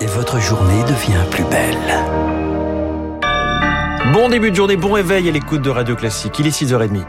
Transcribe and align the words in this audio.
et 0.00 0.06
votre 0.06 0.40
journée 0.40 0.82
devient 0.84 1.24
plus 1.30 1.44
belle. 1.44 1.78
Bon 4.12 4.28
début 4.28 4.50
de 4.50 4.56
journée, 4.56 4.76
bon 4.76 4.92
réveil 4.92 5.28
à 5.28 5.32
l'écoute 5.32 5.62
de 5.62 5.70
Radio 5.70 5.96
Classique. 5.96 6.38
Il 6.38 6.46
est 6.46 6.50
6h30. 6.50 7.04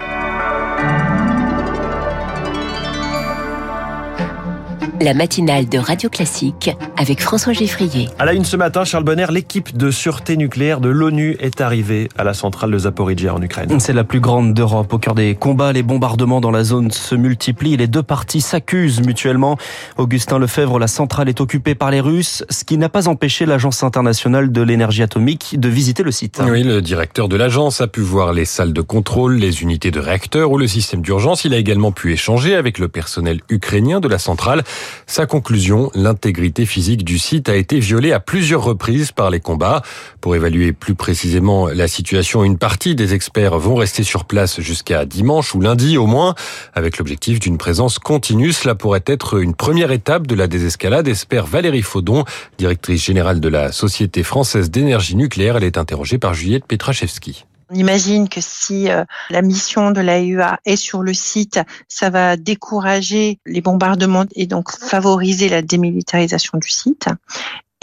La 5.01 5.13
matinale 5.13 5.67
de 5.67 5.77
Radio 5.77 6.09
Classique 6.09 6.69
avec 6.97 7.21
François 7.21 7.53
Geffrier. 7.53 8.09
À 8.19 8.25
la 8.25 8.33
une 8.33 8.45
ce 8.45 8.57
matin, 8.57 8.83
Charles 8.83 9.03
Bonner, 9.03 9.27
l'équipe 9.29 9.75
de 9.75 9.91
sûreté 9.91 10.37
nucléaire 10.37 10.81
de 10.81 10.89
l'ONU 10.89 11.37
est 11.39 11.61
arrivée 11.61 12.09
à 12.17 12.23
la 12.23 12.33
centrale 12.33 12.71
de 12.71 12.77
Zaporizhia 12.77 13.33
en 13.33 13.41
Ukraine. 13.41 13.79
C'est 13.79 13.93
la 13.93 14.03
plus 14.03 14.19
grande 14.19 14.53
d'Europe. 14.53 14.91
Au 14.93 14.97
cœur 14.97 15.15
des 15.15 15.35
combats, 15.35 15.73
les 15.73 15.83
bombardements 15.83 16.41
dans 16.41 16.51
la 16.51 16.63
zone 16.63 16.91
se 16.91 17.15
multiplient. 17.15 17.77
Les 17.77 17.87
deux 17.87 18.03
parties 18.03 18.41
s'accusent 18.41 19.01
mutuellement. 19.01 19.57
Augustin 19.97 20.39
Lefebvre, 20.39 20.79
la 20.79 20.87
centrale 20.87 21.29
est 21.29 21.41
occupée 21.41 21.75
par 21.75 21.91
les 21.91 22.01
Russes, 22.01 22.43
ce 22.49 22.63
qui 22.63 22.77
n'a 22.77 22.89
pas 22.89 23.07
empêché 23.07 23.45
l'Agence 23.45 23.83
internationale 23.83 24.51
de 24.51 24.61
l'énergie 24.61 25.03
atomique 25.03 25.59
de 25.59 25.69
visiter 25.69 26.03
le 26.03 26.11
site. 26.11 26.41
Oui, 26.47 26.63
le 26.63 26.81
directeur 26.81 27.27
de 27.27 27.35
l'agence 27.35 27.81
a 27.81 27.87
pu 27.87 28.01
voir 28.01 28.33
les 28.33 28.45
salles 28.45 28.73
de 28.73 28.81
contrôle, 28.81 29.35
les 29.35 29.61
unités 29.61 29.91
de 29.91 29.99
réacteurs 29.99 30.51
ou 30.51 30.57
le 30.57 30.67
système 30.67 31.01
d'urgence. 31.01 31.45
Il 31.45 31.53
a 31.53 31.57
également 31.57 31.91
pu 31.91 32.13
échanger 32.13 32.55
avec 32.55 32.79
le 32.79 32.87
personnel 32.87 33.41
ukrainien 33.49 33.99
de 33.99 34.07
la 34.07 34.19
centrale. 34.19 34.63
Sa 35.07 35.25
conclusion, 35.25 35.91
l'intégrité 35.93 36.65
physique 36.65 37.03
du 37.03 37.19
site 37.19 37.49
a 37.49 37.55
été 37.55 37.79
violée 37.79 38.11
à 38.11 38.19
plusieurs 38.19 38.63
reprises 38.63 39.11
par 39.11 39.29
les 39.29 39.39
combats. 39.39 39.81
Pour 40.19 40.35
évaluer 40.35 40.73
plus 40.73 40.95
précisément 40.95 41.67
la 41.67 41.87
situation, 41.87 42.43
une 42.43 42.57
partie 42.57 42.95
des 42.95 43.13
experts 43.13 43.57
vont 43.59 43.75
rester 43.75 44.03
sur 44.03 44.25
place 44.25 44.59
jusqu'à 44.61 45.05
dimanche 45.05 45.53
ou 45.53 45.61
lundi 45.61 45.97
au 45.97 46.07
moins, 46.07 46.35
avec 46.73 46.97
l'objectif 46.97 47.39
d'une 47.39 47.57
présence 47.57 47.99
continue. 47.99 48.51
Cela 48.51 48.75
pourrait 48.75 49.03
être 49.05 49.39
une 49.39 49.53
première 49.53 49.91
étape 49.91 50.27
de 50.27 50.35
la 50.35 50.47
désescalade, 50.47 51.07
espère 51.07 51.45
Valérie 51.45 51.81
Faudon, 51.81 52.25
directrice 52.57 53.03
générale 53.03 53.39
de 53.39 53.49
la 53.49 53.71
Société 53.71 54.23
française 54.23 54.69
d'énergie 54.69 55.15
nucléaire. 55.15 55.57
Elle 55.57 55.63
est 55.63 55.77
interrogée 55.77 56.17
par 56.17 56.33
Juliette 56.33 56.65
Petrachevski. 56.65 57.45
On 57.69 57.75
imagine 57.75 58.29
que 58.29 58.41
si 58.41 58.91
euh, 58.91 59.03
la 59.29 59.41
mission 59.41 59.91
de 59.91 60.01
l'AEA 60.01 60.59
est 60.65 60.75
sur 60.75 61.01
le 61.01 61.13
site, 61.13 61.59
ça 61.87 62.09
va 62.09 62.37
décourager 62.37 63.39
les 63.45 63.61
bombardements 63.61 64.25
et 64.35 64.45
donc 64.45 64.71
favoriser 64.71 65.49
la 65.49 65.61
démilitarisation 65.61 66.59
du 66.59 66.69
site. 66.69 67.07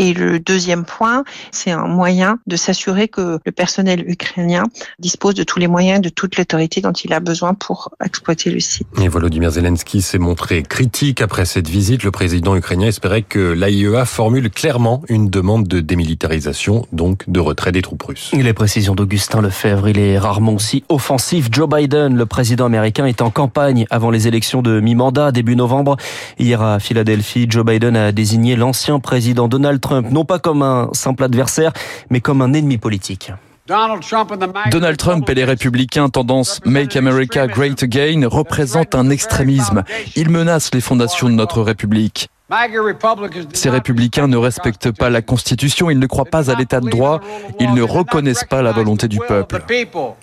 Et 0.03 0.15
le 0.15 0.41
deuxième 0.41 0.85
point, 0.85 1.23
c'est 1.53 1.71
un 1.71 1.87
moyen 1.87 2.41
de 2.49 2.57
s'assurer 2.57 3.07
que 3.07 3.39
le 3.47 3.53
personnel 3.53 4.03
ukrainien 4.11 4.65
dispose 4.99 5.35
de 5.35 5.45
tous 5.45 5.61
les 5.61 5.69
moyens, 5.69 6.01
de 6.01 6.09
toute 6.09 6.37
l'autorité 6.37 6.81
dont 6.81 6.91
il 6.91 7.13
a 7.13 7.21
besoin 7.21 7.55
pour 7.55 7.91
exploiter 8.05 8.51
le 8.51 8.59
site. 8.59 8.89
Et 9.01 9.07
Volodymyr 9.07 9.53
Zelensky 9.53 10.03
s'est 10.03 10.19
montré 10.19 10.65
critique 10.65 11.23
après 11.23 11.45
cette 11.45 11.69
visite. 11.69 12.03
Le 12.03 12.11
président 12.11 12.57
ukrainien 12.57 12.89
espérait 12.89 13.23
que 13.23 13.53
l'AIEA 13.53 14.05
formule 14.05 14.51
clairement 14.51 15.05
une 15.09 15.31
demande 15.31 15.69
de 15.69 15.79
démilitarisation, 15.79 16.85
donc 16.91 17.23
de 17.31 17.39
retrait 17.39 17.71
des 17.71 17.83
troupes 17.83 18.03
russes. 18.03 18.33
Les 18.33 18.55
précisions 18.55 18.97
d'Augustin 18.97 19.41
Lefebvre, 19.41 19.89
il 19.89 20.01
est 20.01 20.19
rarement 20.19 20.55
aussi 20.55 20.83
offensif. 20.89 21.47
Joe 21.53 21.69
Biden, 21.69 22.17
le 22.17 22.27
président 22.27 22.67
américain, 22.67 23.07
est 23.07 23.23
en 23.23 23.31
campagne 23.31 23.87
avant 23.89 24.11
les 24.11 24.27
élections 24.27 24.63
de 24.63 24.81
mi-mandat, 24.81 25.31
début 25.31 25.55
novembre. 25.55 25.97
Hier 26.41 26.61
à 26.61 26.81
Philadelphie, 26.81 27.47
Joe 27.49 27.65
Biden 27.65 27.95
a 27.95 28.11
désigné 28.11 28.57
l'ancien 28.57 28.99
président 28.99 29.47
Donald 29.47 29.81
Trump, 29.81 29.92
non 30.01 30.25
pas 30.25 30.39
comme 30.39 30.63
un 30.63 30.89
simple 30.93 31.25
adversaire, 31.25 31.73
mais 32.11 32.21
comme 32.21 32.43
un 32.43 32.53
ennemi 32.53 32.79
politique. 32.79 33.33
Donald 33.69 34.97
Trump 34.97 35.31
et 35.31 35.35
les 35.35 35.45
républicains 35.45 36.09
tendance 36.09 36.61
Make 36.65 36.97
America 36.97 37.47
Great 37.47 37.83
Again 37.83 38.27
représentent 38.27 38.97
un 38.97 39.09
extrémisme. 39.09 39.85
Ils 40.17 40.31
menacent 40.31 40.75
les 40.75 40.81
fondations 40.81 41.29
de 41.29 41.35
notre 41.35 41.63
République. 41.63 42.29
Ces 43.55 43.71
républicains 43.71 44.29
ne 44.29 44.37
respectent 44.37 44.91
pas 44.91 45.09
la 45.11 45.23
Constitution, 45.23 45.91
ils 45.91 45.99
ne 45.99 46.07
croient 46.07 46.25
pas 46.25 46.51
à 46.51 46.55
l'état 46.55 46.81
de 46.81 46.91
droit, 46.91 47.21
ils 47.59 47.73
ne 47.73 47.83
reconnaissent 47.83 48.45
pas 48.45 48.63
la 48.63 48.73
volonté 48.73 49.09
du 49.09 49.19
peuple. 49.19 49.63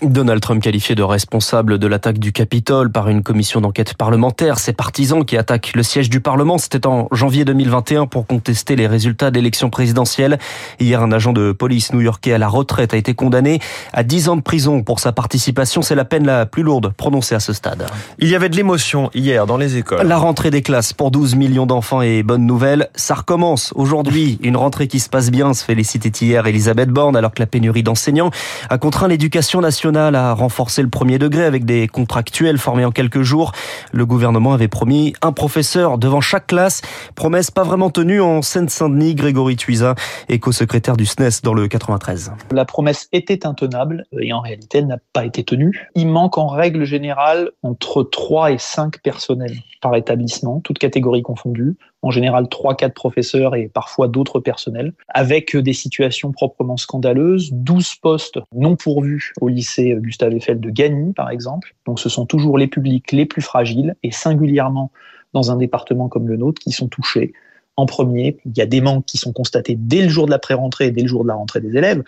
Donald 0.02 0.40
Trump 0.40 0.62
qualifié 0.62 0.94
de 0.94 1.02
responsable 1.02 1.78
de 1.78 1.86
l'attaque 1.86 2.18
du 2.18 2.32
Capitole 2.32 2.92
par 2.92 3.08
une 3.08 3.22
commission 3.22 3.60
d'enquête 3.60 3.94
parlementaire, 3.94 4.58
ses 4.58 4.72
partisans 4.72 5.24
qui 5.24 5.36
attaquent 5.36 5.72
le 5.74 5.82
siège 5.82 6.08
du 6.08 6.20
Parlement, 6.20 6.58
c'était 6.58 6.86
en 6.86 7.08
janvier 7.10 7.44
2021 7.44 8.06
pour 8.06 8.26
contester 8.26 8.76
les 8.76 8.86
résultats 8.86 9.30
d'élections 9.30 9.70
présidentielles. 9.70 10.38
Hier, 10.78 11.02
un 11.02 11.12
agent 11.12 11.32
de 11.32 11.52
police 11.52 11.92
new-yorkais 11.92 12.32
à 12.32 12.38
la 12.38 12.48
retraite 12.48 12.94
a 12.94 12.96
été 12.96 13.14
condamné 13.14 13.60
à 13.92 14.02
10 14.02 14.28
ans 14.28 14.36
de 14.36 14.42
prison 14.42 14.82
pour 14.82 15.00
sa 15.00 15.12
participation. 15.12 15.82
C'est 15.82 15.94
la 15.94 16.04
peine 16.04 16.26
la 16.26 16.46
plus 16.46 16.62
lourde 16.62 16.92
prononcée 16.96 17.34
à 17.34 17.40
ce 17.40 17.52
stade. 17.52 17.86
Il 18.18 18.28
y 18.28 18.36
avait 18.36 18.48
de 18.48 18.56
l'émotion 18.56 19.10
hier 19.14 19.46
dans 19.46 19.56
les 19.56 19.76
écoles. 19.76 20.06
La 20.06 20.18
rentrée 20.18 20.50
des 20.50 20.62
classes 20.62 20.92
pour 20.92 21.10
12 21.10 21.34
millions 21.34 21.66
d'enfants 21.66 22.02
et 22.02 22.19
bonne 22.22 22.46
nouvelle, 22.46 22.88
ça 22.94 23.14
recommence 23.14 23.72
aujourd'hui. 23.76 24.38
Une 24.42 24.56
rentrée 24.56 24.88
qui 24.88 25.00
se 25.00 25.08
passe 25.08 25.30
bien, 25.30 25.54
se 25.54 25.64
félicitait 25.64 26.10
hier 26.24 26.46
Elisabeth 26.46 26.90
Borne, 26.90 27.16
alors 27.16 27.32
que 27.32 27.40
la 27.40 27.46
pénurie 27.46 27.82
d'enseignants 27.82 28.30
a 28.68 28.78
contraint 28.78 29.08
l'éducation 29.08 29.60
nationale 29.60 30.14
à 30.14 30.32
renforcer 30.32 30.82
le 30.82 30.88
premier 30.88 31.18
degré 31.18 31.44
avec 31.44 31.64
des 31.64 31.88
contractuels 31.88 32.58
formés 32.58 32.84
en 32.84 32.90
quelques 32.90 33.22
jours. 33.22 33.52
Le 33.92 34.06
gouvernement 34.06 34.52
avait 34.52 34.68
promis 34.68 35.14
un 35.22 35.32
professeur 35.32 35.98
devant 35.98 36.20
chaque 36.20 36.46
classe. 36.46 36.82
Promesse 37.14 37.50
pas 37.50 37.62
vraiment 37.62 37.90
tenue 37.90 38.20
en 38.20 38.42
Seine-Saint-Denis. 38.42 39.14
Grégory 39.14 39.56
Tuisa, 39.56 39.94
éco-secrétaire 40.28 40.96
du 40.96 41.06
SNES 41.06 41.42
dans 41.42 41.54
le 41.54 41.68
93. 41.68 42.32
La 42.52 42.64
promesse 42.64 43.08
était 43.12 43.46
intenable 43.46 44.06
et 44.18 44.32
en 44.32 44.40
réalité 44.40 44.78
elle 44.78 44.86
n'a 44.86 44.98
pas 45.12 45.24
été 45.24 45.44
tenue. 45.44 45.88
Il 45.94 46.08
manque 46.08 46.38
en 46.38 46.46
règle 46.46 46.84
générale 46.84 47.50
entre 47.62 48.02
3 48.02 48.52
et 48.52 48.58
5 48.58 49.00
personnels 49.02 49.56
par 49.80 49.94
établissement, 49.96 50.60
toutes 50.60 50.78
catégories 50.78 51.22
confondues 51.22 51.76
en 52.02 52.10
général 52.10 52.44
3-4 52.44 52.92
professeurs 52.92 53.54
et 53.54 53.68
parfois 53.68 54.08
d'autres 54.08 54.40
personnels, 54.40 54.92
avec 55.08 55.56
des 55.56 55.72
situations 55.72 56.32
proprement 56.32 56.76
scandaleuses, 56.76 57.50
12 57.52 57.96
postes 57.96 58.38
non 58.54 58.76
pourvus 58.76 59.32
au 59.40 59.48
lycée 59.48 59.94
Gustave 59.98 60.34
Eiffel 60.34 60.60
de 60.60 60.70
Gagny, 60.70 61.12
par 61.12 61.30
exemple. 61.30 61.74
Donc 61.86 62.00
ce 62.00 62.08
sont 62.08 62.26
toujours 62.26 62.58
les 62.58 62.66
publics 62.66 63.12
les 63.12 63.26
plus 63.26 63.42
fragiles, 63.42 63.94
et 64.02 64.10
singulièrement 64.10 64.90
dans 65.32 65.50
un 65.52 65.56
département 65.56 66.08
comme 66.08 66.28
le 66.28 66.36
nôtre, 66.36 66.60
qui 66.60 66.72
sont 66.72 66.88
touchés 66.88 67.32
en 67.76 67.86
premier. 67.86 68.38
Il 68.44 68.56
y 68.56 68.60
a 68.60 68.66
des 68.66 68.80
manques 68.80 69.06
qui 69.06 69.18
sont 69.18 69.32
constatés 69.32 69.76
dès 69.78 70.02
le 70.02 70.08
jour 70.08 70.26
de 70.26 70.30
la 70.30 70.38
pré-rentrée 70.38 70.86
et 70.86 70.90
dès 70.90 71.02
le 71.02 71.08
jour 71.08 71.22
de 71.22 71.28
la 71.28 71.34
rentrée 71.34 71.60
des 71.60 71.76
élèves. 71.76 72.02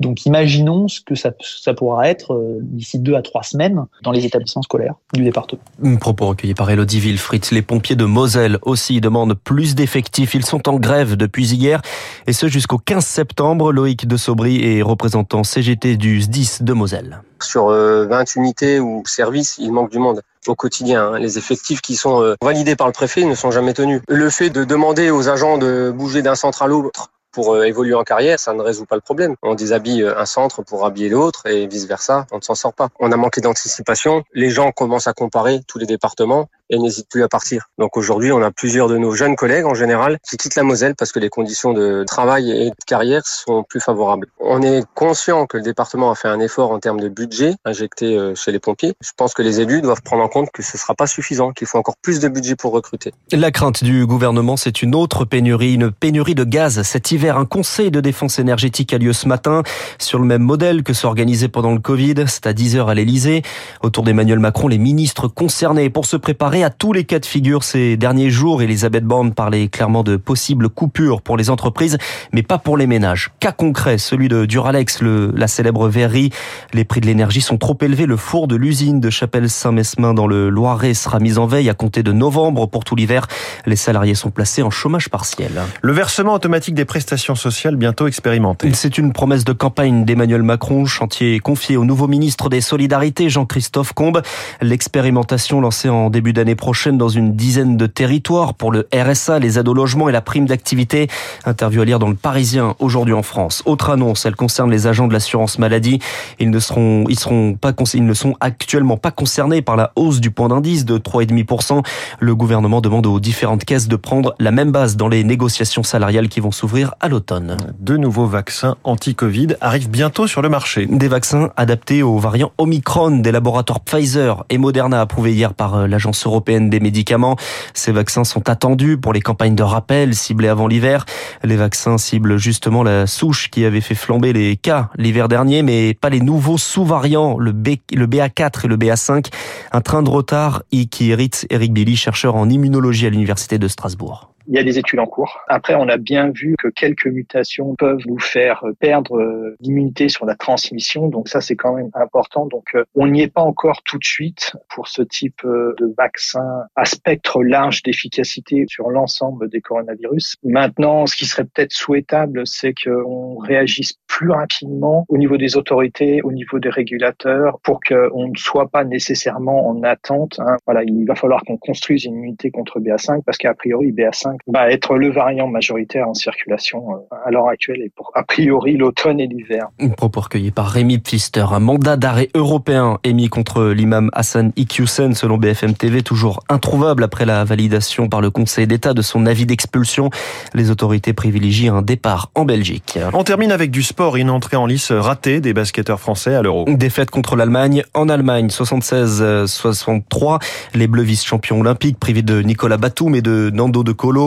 Donc 0.00 0.24
imaginons 0.24 0.88
ce 0.88 1.00
que 1.00 1.14
ça, 1.14 1.30
ça 1.40 1.74
pourra 1.74 2.08
être 2.08 2.32
euh, 2.32 2.58
d'ici 2.62 2.98
deux 2.98 3.14
à 3.14 3.22
trois 3.22 3.42
semaines 3.42 3.84
dans 4.02 4.12
les 4.12 4.24
établissements 4.24 4.62
scolaires 4.62 4.94
du 5.12 5.22
département. 5.22 5.60
Un 5.84 5.96
propos 5.96 6.26
recueilli 6.26 6.54
par 6.54 6.70
Elodie 6.70 7.00
Wilfried. 7.00 7.44
Les 7.52 7.62
pompiers 7.62 7.96
de 7.96 8.06
Moselle 8.06 8.58
aussi 8.62 9.00
demandent 9.02 9.34
plus 9.34 9.74
d'effectifs. 9.74 10.34
Ils 10.34 10.46
sont 10.46 10.68
en 10.68 10.78
grève 10.78 11.16
depuis 11.16 11.52
hier 11.52 11.82
et 12.26 12.32
ce 12.32 12.48
jusqu'au 12.48 12.78
15 12.78 13.04
septembre. 13.04 13.72
Loïc 13.72 14.08
de 14.08 14.16
Sobry 14.16 14.64
est 14.64 14.82
représentant 14.82 15.44
CGT 15.44 15.98
du 15.98 16.22
SDIS 16.22 16.58
de 16.62 16.72
Moselle. 16.72 17.22
Sur 17.42 17.66
20 17.66 17.72
euh, 17.72 18.24
unités 18.36 18.80
ou 18.80 19.02
services, 19.06 19.56
il 19.58 19.72
manque 19.72 19.90
du 19.90 19.98
monde 19.98 20.22
au 20.46 20.54
quotidien. 20.54 21.12
Hein. 21.12 21.18
Les 21.18 21.36
effectifs 21.36 21.82
qui 21.82 21.94
sont 21.94 22.22
euh, 22.22 22.34
validés 22.42 22.76
par 22.76 22.86
le 22.86 22.92
préfet 22.94 23.24
ne 23.24 23.34
sont 23.34 23.50
jamais 23.50 23.74
tenus. 23.74 24.00
Le 24.08 24.30
fait 24.30 24.48
de 24.48 24.64
demander 24.64 25.10
aux 25.10 25.28
agents 25.28 25.58
de 25.58 25.92
bouger 25.94 26.22
d'un 26.22 26.34
centre 26.34 26.62
à 26.62 26.66
l'autre 26.66 27.10
pour 27.32 27.54
euh, 27.54 27.64
évoluer 27.64 27.94
en 27.94 28.04
carrière, 28.04 28.38
ça 28.38 28.52
ne 28.52 28.62
résout 28.62 28.86
pas 28.86 28.96
le 28.96 29.00
problème. 29.00 29.34
On 29.42 29.54
déshabille 29.54 30.02
euh, 30.02 30.18
un 30.18 30.26
centre 30.26 30.62
pour 30.62 30.84
habiller 30.84 31.08
l'autre 31.08 31.46
et 31.46 31.66
vice 31.66 31.86
versa, 31.86 32.26
on 32.32 32.36
ne 32.36 32.42
s'en 32.42 32.54
sort 32.54 32.74
pas. 32.74 32.88
On 32.98 33.12
a 33.12 33.16
manqué 33.16 33.40
d'anticipation, 33.40 34.24
les 34.32 34.50
gens 34.50 34.72
commencent 34.72 35.06
à 35.06 35.12
comparer 35.12 35.60
tous 35.66 35.78
les 35.78 35.86
départements 35.86 36.48
et 36.70 36.78
n'hésitent 36.78 37.08
plus 37.10 37.22
à 37.22 37.28
partir. 37.28 37.68
Donc 37.78 37.96
aujourd'hui, 37.96 38.32
on 38.32 38.42
a 38.42 38.50
plusieurs 38.50 38.88
de 38.88 38.96
nos 38.96 39.12
jeunes 39.12 39.36
collègues 39.36 39.66
en 39.66 39.74
général 39.74 40.18
qui 40.28 40.36
quittent 40.36 40.54
la 40.54 40.62
Moselle 40.62 40.94
parce 40.96 41.12
que 41.12 41.18
les 41.18 41.28
conditions 41.28 41.72
de 41.72 42.04
travail 42.06 42.50
et 42.50 42.70
de 42.70 42.84
carrière 42.86 43.26
sont 43.26 43.64
plus 43.68 43.80
favorables. 43.80 44.28
On 44.40 44.62
est 44.62 44.84
conscient 44.94 45.46
que 45.46 45.56
le 45.56 45.62
département 45.62 46.10
a 46.10 46.14
fait 46.14 46.28
un 46.28 46.40
effort 46.40 46.70
en 46.70 46.78
termes 46.78 47.00
de 47.00 47.08
budget 47.08 47.54
injecté 47.64 48.16
euh, 48.16 48.34
chez 48.34 48.52
les 48.52 48.58
pompiers. 48.58 48.94
Je 49.02 49.10
pense 49.16 49.34
que 49.34 49.42
les 49.42 49.60
élus 49.60 49.82
doivent 49.82 50.02
prendre 50.02 50.22
en 50.22 50.28
compte 50.28 50.50
que 50.52 50.62
ce 50.62 50.76
ne 50.76 50.80
sera 50.80 50.94
pas 50.94 51.06
suffisant, 51.06 51.52
qu'il 51.52 51.66
faut 51.66 51.78
encore 51.78 51.96
plus 52.00 52.20
de 52.20 52.28
budget 52.28 52.56
pour 52.56 52.72
recruter. 52.72 53.12
La 53.32 53.50
crainte 53.50 53.82
du 53.82 54.06
gouvernement, 54.06 54.56
c'est 54.56 54.82
une 54.82 54.94
autre 54.94 55.24
pénurie, 55.24 55.74
une 55.74 55.90
pénurie 55.90 56.34
de 56.34 56.44
gaz 56.44 56.82
cet 56.82 57.10
hiver. 57.10 57.36
Un 57.36 57.46
conseil 57.46 57.90
de 57.90 58.00
défense 58.00 58.38
énergétique 58.38 58.92
a 58.92 58.98
lieu 58.98 59.12
ce 59.12 59.26
matin 59.26 59.62
sur 59.98 60.18
le 60.18 60.24
même 60.24 60.42
modèle 60.42 60.82
que 60.82 60.92
s'organisait 60.92 61.48
pendant 61.48 61.72
le 61.72 61.80
Covid. 61.80 62.14
C'est 62.26 62.46
à 62.46 62.52
10h 62.52 62.86
à 62.86 62.94
l'Elysée. 62.94 63.42
Autour 63.82 64.04
d'Emmanuel 64.04 64.38
Macron, 64.38 64.68
les 64.68 64.78
ministres 64.78 65.28
concernés 65.28 65.90
pour 65.90 66.06
se 66.06 66.16
préparer 66.16 66.59
à 66.64 66.70
tous 66.70 66.92
les 66.92 67.04
cas 67.04 67.18
de 67.18 67.26
figure 67.26 67.64
ces 67.64 67.96
derniers 67.96 68.30
jours. 68.30 68.62
Elisabeth 68.62 69.04
Borne 69.04 69.32
parlait 69.32 69.68
clairement 69.68 70.02
de 70.02 70.16
possibles 70.16 70.68
coupures 70.68 71.22
pour 71.22 71.36
les 71.36 71.50
entreprises, 71.50 71.98
mais 72.32 72.42
pas 72.42 72.58
pour 72.58 72.76
les 72.76 72.86
ménages. 72.86 73.30
Cas 73.40 73.52
concret, 73.52 73.98
celui 73.98 74.28
de 74.28 74.46
Duralex, 74.46 75.00
le, 75.00 75.32
la 75.34 75.48
célèbre 75.48 75.88
verrerie. 75.88 76.30
Les 76.72 76.84
prix 76.84 77.00
de 77.00 77.06
l'énergie 77.06 77.40
sont 77.40 77.58
trop 77.58 77.76
élevés. 77.80 78.06
Le 78.06 78.16
four 78.16 78.48
de 78.48 78.56
l'usine 78.56 79.00
de 79.00 79.10
Chapelle-Saint-Mesmin 79.10 80.14
dans 80.14 80.26
le 80.26 80.48
Loiret 80.48 80.94
sera 80.94 81.18
mis 81.18 81.38
en 81.38 81.46
veille 81.46 81.70
à 81.70 81.74
compter 81.74 82.02
de 82.02 82.12
novembre 82.12 82.66
pour 82.66 82.84
tout 82.84 82.96
l'hiver. 82.96 83.26
Les 83.66 83.76
salariés 83.76 84.14
sont 84.14 84.30
placés 84.30 84.62
en 84.62 84.70
chômage 84.70 85.08
partiel. 85.08 85.52
Le 85.82 85.92
versement 85.92 86.34
automatique 86.34 86.74
des 86.74 86.84
prestations 86.84 87.34
sociales 87.34 87.76
bientôt 87.76 88.06
expérimenté. 88.06 88.72
C'est 88.74 88.98
une 88.98 89.12
promesse 89.12 89.44
de 89.44 89.52
campagne 89.52 90.04
d'Emmanuel 90.04 90.42
Macron, 90.42 90.84
chantier 90.86 91.38
confié 91.40 91.76
au 91.76 91.84
nouveau 91.84 92.08
ministre 92.08 92.48
des 92.48 92.60
Solidarités, 92.60 93.30
Jean-Christophe 93.30 93.92
Combe. 93.92 94.22
L'expérimentation 94.60 95.60
lancée 95.60 95.88
en 95.88 96.10
début 96.10 96.32
d'année 96.32 96.49
l'année 96.50 96.56
prochaine 96.56 96.98
dans 96.98 97.08
une 97.08 97.36
dizaine 97.36 97.76
de 97.76 97.86
territoires 97.86 98.54
pour 98.54 98.72
le 98.72 98.88
RSA, 98.92 99.38
les 99.38 99.60
aides 99.60 99.68
au 99.68 99.74
logement 99.74 100.08
et 100.08 100.12
la 100.12 100.20
prime 100.20 100.46
d'activité. 100.46 101.06
Interview 101.44 101.82
à 101.82 101.84
lire 101.84 102.00
dans 102.00 102.08
le 102.08 102.16
Parisien 102.16 102.74
aujourd'hui 102.80 103.14
en 103.14 103.22
France. 103.22 103.62
Autre 103.66 103.90
annonce, 103.90 104.26
elle 104.26 104.34
concerne 104.34 104.68
les 104.68 104.88
agents 104.88 105.06
de 105.06 105.12
l'assurance 105.12 105.60
maladie. 105.60 106.00
Ils 106.40 106.50
ne 106.50 106.58
seront, 106.58 107.04
ils 107.08 107.20
seront 107.20 107.54
pas, 107.54 107.72
ils 107.94 108.04
ne 108.04 108.14
sont 108.14 108.34
actuellement 108.40 108.96
pas 108.96 109.12
concernés 109.12 109.62
par 109.62 109.76
la 109.76 109.92
hausse 109.94 110.18
du 110.18 110.32
point 110.32 110.48
d'indice 110.48 110.84
de 110.84 110.98
3,5%. 110.98 111.84
Le 112.18 112.34
gouvernement 112.34 112.80
demande 112.80 113.06
aux 113.06 113.20
différentes 113.20 113.64
caisses 113.64 113.86
de 113.86 113.94
prendre 113.94 114.34
la 114.40 114.50
même 114.50 114.72
base 114.72 114.96
dans 114.96 115.06
les 115.06 115.22
négociations 115.22 115.84
salariales 115.84 116.28
qui 116.28 116.40
vont 116.40 116.50
s'ouvrir 116.50 116.94
à 116.98 117.08
l'automne. 117.08 117.58
De 117.78 117.96
nouveaux 117.96 118.26
vaccins 118.26 118.74
anti-Covid 118.82 119.54
arrivent 119.60 119.90
bientôt 119.90 120.26
sur 120.26 120.42
le 120.42 120.48
marché. 120.48 120.86
Des 120.90 121.06
vaccins 121.06 121.50
adaptés 121.56 122.02
aux 122.02 122.18
variants 122.18 122.50
Omicron 122.58 123.18
des 123.18 123.30
laboratoires 123.30 123.78
Pfizer 123.78 124.44
et 124.50 124.58
Moderna 124.58 125.00
approuvés 125.00 125.32
hier 125.32 125.54
par 125.54 125.76
euh, 125.76 125.86
l'Agence 125.86 126.26
européenne 126.26 126.39
des 126.40 126.80
médicaments. 126.80 127.36
Ces 127.74 127.92
vaccins 127.92 128.24
sont 128.24 128.48
attendus 128.48 128.98
pour 128.98 129.12
les 129.12 129.20
campagnes 129.20 129.54
de 129.54 129.62
rappel 129.62 130.14
ciblées 130.14 130.48
avant 130.48 130.66
l'hiver. 130.66 131.04
Les 131.44 131.56
vaccins 131.56 131.98
ciblent 131.98 132.38
justement 132.38 132.82
la 132.82 133.06
souche 133.06 133.50
qui 133.50 133.64
avait 133.64 133.80
fait 133.80 133.94
flamber 133.94 134.32
les 134.32 134.56
cas 134.56 134.90
l'hiver 134.96 135.28
dernier, 135.28 135.62
mais 135.62 135.94
pas 135.94 136.10
les 136.10 136.20
nouveaux 136.20 136.58
sous-variants, 136.58 137.38
le, 137.38 137.52
B, 137.52 137.76
le 137.92 138.06
BA4 138.06 138.64
et 138.64 138.68
le 138.68 138.76
BA5. 138.76 139.26
Un 139.72 139.80
train 139.80 140.02
de 140.02 140.10
retard 140.10 140.62
qui 140.90 141.10
hérite 141.10 141.46
Eric 141.50 141.72
Billy, 141.72 141.96
chercheur 141.96 142.34
en 142.34 142.48
immunologie 142.48 143.06
à 143.06 143.10
l'Université 143.10 143.58
de 143.58 143.68
Strasbourg. 143.68 144.30
Il 144.52 144.56
y 144.56 144.58
a 144.58 144.64
des 144.64 144.80
études 144.80 144.98
en 144.98 145.06
cours. 145.06 145.38
Après, 145.46 145.76
on 145.76 145.86
a 145.86 145.96
bien 145.96 146.32
vu 146.32 146.56
que 146.58 146.66
quelques 146.66 147.06
mutations 147.06 147.76
peuvent 147.76 148.02
nous 148.04 148.18
faire 148.18 148.64
perdre 148.80 149.16
euh, 149.16 149.56
l'immunité 149.60 150.08
sur 150.08 150.26
la 150.26 150.34
transmission. 150.34 151.06
Donc 151.06 151.28
ça, 151.28 151.40
c'est 151.40 151.54
quand 151.54 151.74
même 151.74 151.90
important. 151.94 152.46
Donc 152.46 152.64
euh, 152.74 152.82
on 152.96 153.06
n'y 153.06 153.22
est 153.22 153.32
pas 153.32 153.42
encore 153.42 153.84
tout 153.84 153.96
de 153.96 154.04
suite 154.04 154.56
pour 154.68 154.88
ce 154.88 155.02
type 155.02 155.44
euh, 155.44 155.76
de 155.78 155.94
vaccin 155.96 156.64
à 156.74 156.84
spectre 156.84 157.44
large 157.44 157.84
d'efficacité 157.84 158.64
sur 158.68 158.90
l'ensemble 158.90 159.48
des 159.48 159.60
coronavirus. 159.60 160.34
Maintenant, 160.42 161.06
ce 161.06 161.14
qui 161.14 161.26
serait 161.26 161.44
peut-être 161.44 161.72
souhaitable, 161.72 162.44
c'est 162.44 162.74
qu'on 162.74 163.38
réagisse 163.38 164.00
plus 164.08 164.32
rapidement 164.32 165.04
au 165.08 165.16
niveau 165.16 165.36
des 165.36 165.56
autorités, 165.56 166.22
au 166.22 166.32
niveau 166.32 166.58
des 166.58 166.70
régulateurs, 166.70 167.60
pour 167.62 167.78
qu'on 167.86 168.26
ne 168.26 168.36
soit 168.36 168.68
pas 168.68 168.82
nécessairement 168.82 169.68
en 169.68 169.84
attente. 169.84 170.40
Hein. 170.40 170.56
Voilà, 170.66 170.82
il 170.82 171.04
va 171.06 171.14
falloir 171.14 171.44
qu'on 171.44 171.56
construise 171.56 172.04
une 172.04 172.14
immunité 172.14 172.50
contre 172.50 172.80
BA5 172.80 173.22
parce 173.24 173.38
qu'a 173.38 173.54
priori 173.54 173.92
BA5 173.92 174.39
va 174.46 174.70
être 174.70 174.96
le 174.96 175.10
variant 175.10 175.48
majoritaire 175.48 176.08
en 176.08 176.14
circulation 176.14 176.94
euh, 176.94 177.16
à 177.26 177.30
l'heure 177.30 177.48
actuelle 177.48 177.82
et 177.82 177.90
pour 177.94 178.10
a 178.14 178.22
priori 178.22 178.76
l'automne 178.76 179.20
et 179.20 179.26
l'hiver. 179.26 179.68
Propos 179.96 180.20
recueilli 180.20 180.50
par 180.50 180.68
Rémi 180.68 180.98
Pfister. 180.98 181.44
Un 181.52 181.60
mandat 181.60 181.96
d'arrêt 181.96 182.28
européen 182.34 182.98
émis 183.04 183.28
contre 183.28 183.66
l'imam 183.66 184.10
Hassan 184.12 184.52
Iqiyoussen 184.56 185.14
selon 185.14 185.38
BFM 185.38 185.74
TV, 185.74 186.02
toujours 186.02 186.40
introuvable 186.48 187.04
après 187.04 187.26
la 187.26 187.44
validation 187.44 188.08
par 188.08 188.20
le 188.20 188.30
Conseil 188.30 188.66
d'État 188.66 188.94
de 188.94 189.02
son 189.02 189.26
avis 189.26 189.46
d'expulsion. 189.46 190.10
Les 190.54 190.70
autorités 190.70 191.12
privilégient 191.12 191.68
un 191.70 191.82
départ 191.82 192.30
en 192.34 192.44
Belgique. 192.44 192.98
On 193.12 193.24
termine 193.24 193.52
avec 193.52 193.70
du 193.70 193.82
sport, 193.82 194.16
une 194.16 194.30
entrée 194.30 194.56
en 194.56 194.66
lice 194.66 194.92
ratée 194.92 195.40
des 195.40 195.52
basketteurs 195.52 196.00
français 196.00 196.34
à 196.34 196.42
l'Euro. 196.42 196.64
Défaite 196.68 197.10
contre 197.10 197.36
l'Allemagne 197.36 197.82
en 197.94 198.08
Allemagne, 198.08 198.48
76-63. 198.48 200.40
Les 200.74 200.86
Bleus 200.86 201.02
vice-champions 201.02 201.60
olympiques 201.60 201.98
privés 201.98 202.22
de 202.22 202.42
Nicolas 202.42 202.76
Batum 202.76 203.14
et 203.14 203.22
de 203.22 203.50
Nando 203.52 203.82
de 203.84 203.92
Colo 203.92 204.19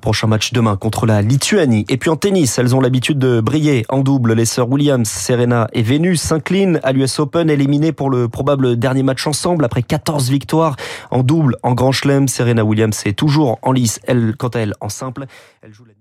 Prochain 0.00 0.26
match 0.26 0.52
demain 0.52 0.76
contre 0.76 1.06
la 1.06 1.22
Lituanie. 1.22 1.84
Et 1.88 1.96
puis 1.96 2.10
en 2.10 2.16
tennis, 2.16 2.58
elles 2.58 2.74
ont 2.74 2.80
l'habitude 2.80 3.18
de 3.18 3.40
briller 3.40 3.84
en 3.88 4.00
double. 4.00 4.34
Les 4.34 4.44
sœurs 4.44 4.68
Williams, 4.68 5.08
Serena 5.08 5.68
et 5.72 5.82
Venus 5.82 6.20
s'inclinent 6.20 6.80
à 6.82 6.92
l'US 6.92 7.18
Open, 7.18 7.50
éliminées 7.50 7.92
pour 7.92 8.10
le 8.10 8.28
probable 8.28 8.76
dernier 8.76 9.02
match 9.02 9.26
ensemble 9.26 9.64
après 9.64 9.82
14 9.82 10.30
victoires 10.30 10.76
en 11.10 11.22
double 11.22 11.56
en 11.62 11.74
Grand 11.74 11.92
Chelem. 11.92 12.28
Serena 12.28 12.64
Williams 12.64 13.02
est 13.04 13.18
toujours 13.18 13.58
en 13.62 13.72
lice, 13.72 14.00
elle, 14.04 14.34
quant 14.36 14.48
à 14.48 14.60
elle, 14.60 14.74
en 14.80 14.88
simple. 14.88 15.26
Elle 15.62 15.72
joue 15.72 15.84
la 15.84 15.96